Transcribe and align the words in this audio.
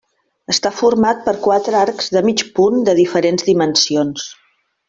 Està 0.53 0.71
format 0.77 1.19
per 1.27 1.33
quatre 1.43 1.77
arcs 1.83 2.09
de 2.17 2.25
mig 2.31 2.43
punt 2.61 2.83
de 2.91 2.99
diferents 3.05 3.49
dimensions. 3.51 4.29